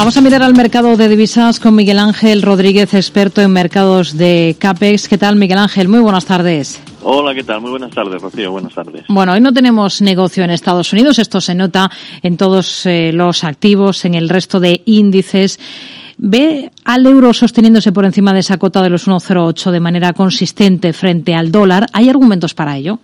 [0.00, 4.56] Vamos a mirar al mercado de divisas con Miguel Ángel Rodríguez, experto en mercados de
[4.58, 5.08] CAPEX.
[5.10, 5.88] ¿Qué tal, Miguel Ángel?
[5.88, 6.80] Muy buenas tardes.
[7.02, 7.60] Hola, ¿qué tal?
[7.60, 8.50] Muy buenas tardes, Rocío.
[8.50, 9.04] Buenas tardes.
[9.08, 11.18] Bueno, hoy no tenemos negocio en Estados Unidos.
[11.18, 11.90] Esto se nota
[12.22, 15.60] en todos eh, los activos, en el resto de índices.
[16.16, 20.94] ¿Ve al euro sosteniéndose por encima de esa cota de los 1,08 de manera consistente
[20.94, 21.88] frente al dólar?
[21.92, 23.00] ¿Hay argumentos para ello?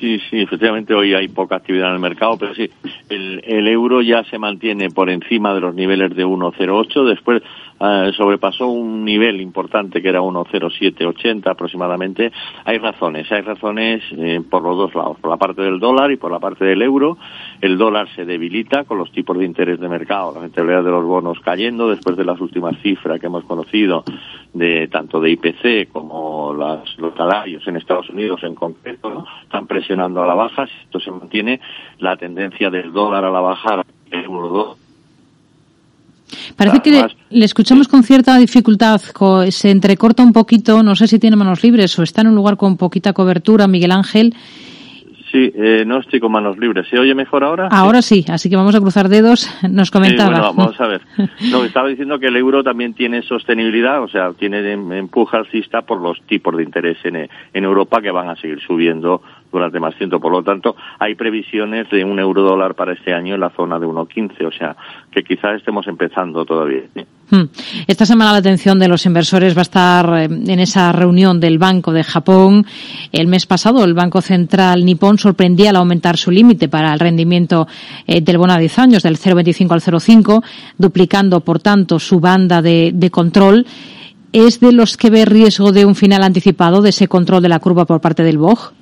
[0.00, 2.70] Sí, sí, efectivamente hoy hay poca actividad en el mercado, pero sí,
[3.08, 7.08] el, el euro ya se mantiene por encima de los niveles de 1,08.
[7.08, 7.42] Después
[7.80, 12.32] eh, sobrepasó un nivel importante que era 1,0780 aproximadamente.
[12.64, 16.16] Hay razones, hay razones eh, por los dos lados, por la parte del dólar y
[16.16, 17.18] por la parte del euro.
[17.60, 21.04] El dólar se debilita con los tipos de interés de mercado, la rentabilidad de los
[21.04, 24.04] bonos cayendo después de las últimas cifras que hemos conocido
[24.52, 30.22] de tanto de IPC como las, los salarios en Estados Unidos en concreto, están presionando
[30.22, 30.66] a la baja.
[30.66, 31.60] Si esto se mantiene,
[31.98, 34.87] la tendencia del dólar a la baja, el euro 2
[36.58, 36.90] Parece que
[37.30, 39.00] le, escuchamos con cierta dificultad,
[39.50, 42.56] se entrecorta un poquito, no sé si tiene manos libres o está en un lugar
[42.56, 44.34] con poquita cobertura, Miguel Ángel.
[45.30, 46.88] Sí, eh, no estoy con manos libres.
[46.88, 47.68] ¿Se oye mejor ahora?
[47.70, 49.48] Ahora sí, así que vamos a cruzar dedos.
[49.70, 50.34] Nos comentaba.
[50.34, 51.00] Sí, bueno, vamos a ver.
[51.52, 56.00] No, estaba diciendo que el euro también tiene sostenibilidad, o sea, tiene empuje alcista por
[56.00, 60.20] los tipos de interés en, en Europa que van a seguir subiendo durante más tiempo.
[60.20, 63.78] Por lo tanto, hay previsiones de un euro dólar para este año en la zona
[63.78, 64.76] de 1,15, o sea,
[65.10, 66.82] que quizás estemos empezando todavía.
[67.30, 67.44] Hmm.
[67.86, 71.58] Esta semana la atención de los inversores va a estar eh, en esa reunión del
[71.58, 72.64] Banco de Japón.
[73.12, 77.66] El mes pasado, el Banco Central nipón sorprendía al aumentar su límite para el rendimiento
[78.06, 80.42] eh, del bono a 10 años, del 0,25 al 0,5,
[80.78, 83.66] duplicando, por tanto, su banda de, de control.
[84.32, 87.60] ¿Es de los que ve riesgo de un final anticipado de ese control de la
[87.60, 88.72] curva por parte del BOJ?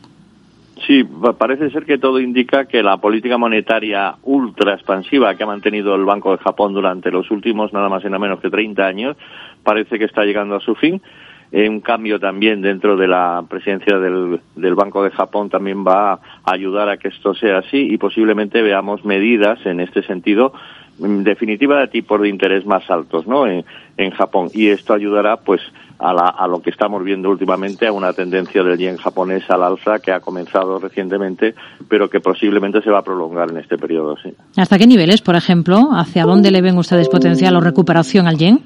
[0.86, 1.02] Sí,
[1.38, 6.04] parece ser que todo indica que la política monetaria ultra expansiva que ha mantenido el
[6.04, 9.16] Banco de Japón durante los últimos nada más y nada menos que 30 años
[9.64, 11.02] parece que está llegando a su fin.
[11.50, 16.12] Eh, un cambio también dentro de la presidencia del, del, Banco de Japón también va
[16.12, 20.52] a ayudar a que esto sea así y posiblemente veamos medidas en este sentido
[21.00, 23.46] en definitiva de tipos de interés más altos ¿no?
[23.46, 23.64] en,
[23.96, 25.60] en Japón y esto ayudará pues
[25.98, 29.62] a, la, a, lo que estamos viendo últimamente, a una tendencia del yen japonés al
[29.62, 31.54] alza que ha comenzado recientemente,
[31.88, 34.16] pero que posiblemente se va a prolongar en este periodo.
[34.22, 34.30] Sí.
[34.56, 35.90] ¿Hasta qué niveles, por ejemplo?
[35.92, 38.60] ¿Hacia dónde le ven ustedes potencial o recuperación al yen?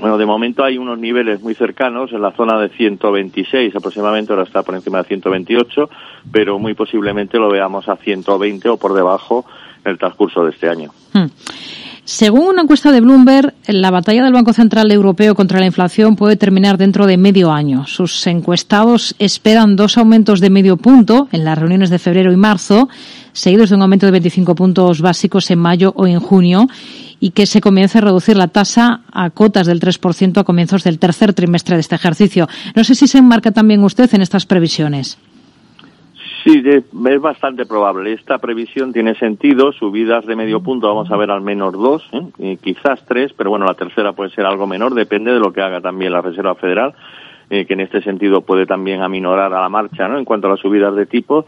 [0.00, 4.44] Bueno, de momento hay unos niveles muy cercanos en la zona de 126 aproximadamente, ahora
[4.44, 5.90] está por encima de 128,
[6.30, 9.44] pero muy posiblemente lo veamos a 120 o por debajo
[9.84, 10.90] en el transcurso de este año.
[11.12, 11.26] Hmm.
[12.10, 16.36] Según una encuesta de Bloomberg, la batalla del Banco Central Europeo contra la inflación puede
[16.36, 17.86] terminar dentro de medio año.
[17.86, 22.88] Sus encuestados esperan dos aumentos de medio punto en las reuniones de febrero y marzo,
[23.34, 26.66] seguidos de un aumento de 25 puntos básicos en mayo o en junio,
[27.20, 30.98] y que se comience a reducir la tasa a cotas del 3% a comienzos del
[30.98, 32.48] tercer trimestre de este ejercicio.
[32.74, 35.18] No sé si se enmarca también usted en estas previsiones.
[36.48, 38.14] Sí, es bastante probable.
[38.14, 39.70] Esta previsión tiene sentido.
[39.70, 42.56] Subidas de medio punto vamos a ver al menos dos, ¿eh?
[42.62, 44.94] quizás tres, pero bueno, la tercera puede ser algo menor.
[44.94, 46.94] Depende de lo que haga también la Reserva Federal,
[47.50, 50.16] eh, que en este sentido puede también aminorar a la marcha, ¿no?
[50.16, 51.44] En cuanto a las subidas de tipos.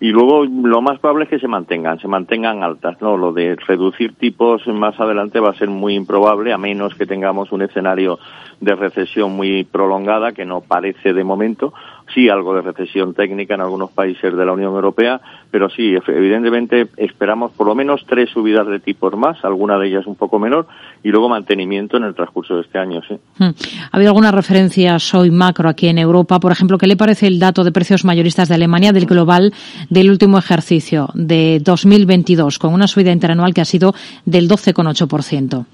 [0.00, 3.16] Y luego lo más probable es que se mantengan, se mantengan altas, ¿no?
[3.16, 7.50] Lo de reducir tipos más adelante va a ser muy improbable, a menos que tengamos
[7.50, 8.18] un escenario
[8.60, 11.72] de recesión muy prolongada, que no parece de momento,
[12.12, 15.20] sí algo de recesión técnica en algunos países de la Unión Europea,
[15.50, 20.06] pero sí, evidentemente esperamos por lo menos tres subidas de tipos más, alguna de ellas
[20.06, 20.66] un poco menor,
[21.02, 23.14] y luego mantenimiento en el transcurso de este año, sí.
[23.38, 23.50] Hmm.
[23.90, 26.40] ¿Ha habido alguna referencia hoy macro aquí en Europa?
[26.40, 29.52] Por ejemplo, ¿qué le parece el dato de precios mayoristas de Alemania del global
[29.90, 33.94] del último ejercicio de 2022, con una subida interanual que ha sido
[34.24, 35.66] del 12,8%?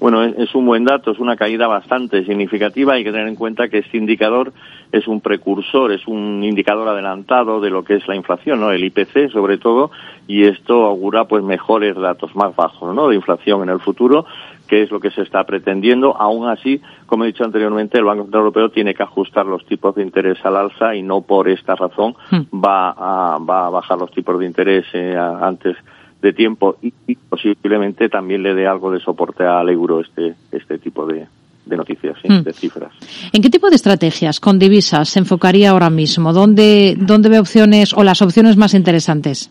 [0.00, 2.94] Bueno, es un buen dato, es una caída bastante significativa.
[2.94, 4.50] Hay que tener en cuenta que este indicador
[4.92, 8.72] es un precursor, es un indicador adelantado de lo que es la inflación, ¿no?
[8.72, 9.90] El IPC sobre todo,
[10.26, 13.08] y esto augura pues mejores datos más bajos, ¿no?
[13.08, 14.24] De inflación en el futuro,
[14.66, 16.16] que es lo que se está pretendiendo.
[16.16, 19.94] Aún así, como he dicho anteriormente, el Banco Central Europeo tiene que ajustar los tipos
[19.94, 22.58] de interés al alza y no por esta razón hmm.
[22.58, 25.76] va a, va a bajar los tipos de interés eh, antes
[26.20, 30.78] de tiempo y, y, posiblemente también le dé algo de soporte al euro este, este
[30.78, 31.26] tipo de,
[31.64, 32.30] de noticias, ¿sí?
[32.30, 32.42] mm.
[32.42, 32.92] de cifras.
[33.32, 36.32] ¿En qué tipo de estrategias con divisas se enfocaría ahora mismo?
[36.32, 39.50] ¿Dónde, dónde ve opciones o las opciones más interesantes?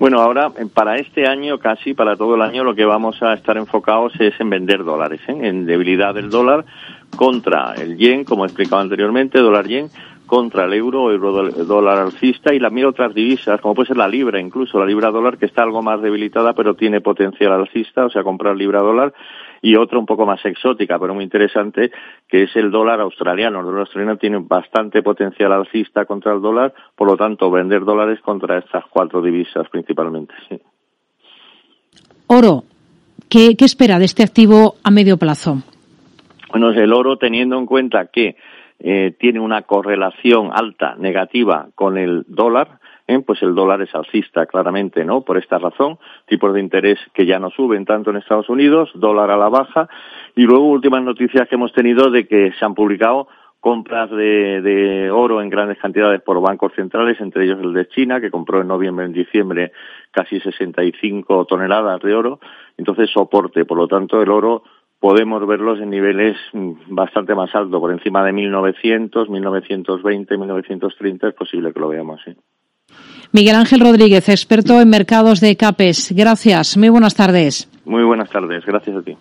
[0.00, 3.58] Bueno, ahora para este año, casi para todo el año, lo que vamos a estar
[3.58, 5.36] enfocados es en vender dólares, ¿eh?
[5.42, 6.64] en debilidad del dólar
[7.14, 9.90] contra el yen, como he explicado anteriormente, dólar yen,
[10.30, 14.38] contra el euro, euro dólar alcista y también otras divisas, como puede ser la libra,
[14.40, 18.22] incluso la libra dólar que está algo más debilitada pero tiene potencial alcista, o sea,
[18.22, 19.12] comprar libra dólar
[19.60, 21.90] y otra un poco más exótica, pero muy interesante,
[22.28, 23.58] que es el dólar australiano.
[23.58, 28.20] El dólar australiano tiene bastante potencial alcista contra el dólar, por lo tanto, vender dólares
[28.20, 30.32] contra estas cuatro divisas principalmente.
[30.48, 30.60] Sí.
[32.28, 32.62] Oro,
[33.28, 35.58] ¿qué, ¿qué espera de este activo a medio plazo?
[36.50, 38.36] Bueno, el oro teniendo en cuenta que
[38.80, 43.20] eh, tiene una correlación alta negativa con el dólar, ¿eh?
[43.20, 45.20] pues el dólar es alcista claramente, ¿no?
[45.20, 49.30] Por esta razón, tipos de interés que ya no suben tanto en Estados Unidos, dólar
[49.30, 49.88] a la baja,
[50.34, 53.28] y luego últimas noticias que hemos tenido de que se han publicado
[53.60, 58.20] compras de, de, oro en grandes cantidades por bancos centrales, entre ellos el de China,
[58.20, 59.72] que compró en noviembre, en diciembre,
[60.10, 62.40] casi 65 toneladas de oro.
[62.78, 63.66] Entonces, soporte.
[63.66, 64.62] Por lo tanto, el oro
[65.00, 71.34] podemos verlos en niveles mm, bastante más altos, por encima de 1900, 1920, 1930, es
[71.34, 72.32] posible que lo veamos, sí.
[73.32, 76.12] Miguel Ángel Rodríguez, experto en mercados de CAPES.
[76.16, 76.76] Gracias.
[76.76, 77.70] Muy buenas tardes.
[77.84, 78.66] Muy buenas tardes.
[78.66, 79.16] Gracias a ti.